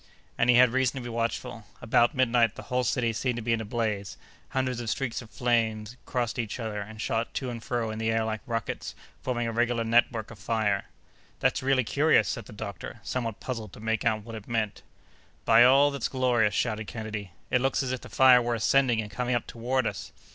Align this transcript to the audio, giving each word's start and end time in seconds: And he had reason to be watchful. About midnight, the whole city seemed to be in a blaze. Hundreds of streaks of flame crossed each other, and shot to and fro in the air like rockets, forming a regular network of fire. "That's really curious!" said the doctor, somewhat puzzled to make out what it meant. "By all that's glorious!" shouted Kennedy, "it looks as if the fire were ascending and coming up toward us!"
And 0.35 0.49
he 0.49 0.55
had 0.55 0.71
reason 0.71 0.95
to 0.95 1.03
be 1.03 1.09
watchful. 1.09 1.65
About 1.79 2.15
midnight, 2.15 2.55
the 2.55 2.63
whole 2.63 2.83
city 2.83 3.13
seemed 3.13 3.35
to 3.35 3.41
be 3.43 3.53
in 3.53 3.61
a 3.61 3.65
blaze. 3.65 4.17
Hundreds 4.49 4.79
of 4.79 4.89
streaks 4.89 5.21
of 5.21 5.29
flame 5.29 5.85
crossed 6.07 6.39
each 6.39 6.59
other, 6.59 6.81
and 6.81 6.99
shot 6.99 7.35
to 7.35 7.51
and 7.51 7.61
fro 7.63 7.91
in 7.91 7.99
the 7.99 8.09
air 8.09 8.23
like 8.25 8.41
rockets, 8.47 8.95
forming 9.21 9.45
a 9.45 9.51
regular 9.51 9.83
network 9.83 10.31
of 10.31 10.39
fire. 10.39 10.85
"That's 11.39 11.61
really 11.61 11.83
curious!" 11.83 12.27
said 12.27 12.45
the 12.45 12.51
doctor, 12.51 12.99
somewhat 13.03 13.39
puzzled 13.39 13.73
to 13.73 13.79
make 13.79 14.03
out 14.03 14.23
what 14.23 14.33
it 14.33 14.47
meant. 14.47 14.81
"By 15.45 15.63
all 15.63 15.91
that's 15.91 16.07
glorious!" 16.07 16.55
shouted 16.55 16.87
Kennedy, 16.87 17.29
"it 17.51 17.61
looks 17.61 17.83
as 17.83 17.91
if 17.91 18.01
the 18.01 18.09
fire 18.09 18.41
were 18.41 18.55
ascending 18.55 19.01
and 19.01 19.11
coming 19.11 19.35
up 19.35 19.45
toward 19.45 19.85
us!" 19.85 20.11